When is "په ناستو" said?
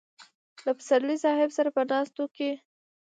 1.75-2.23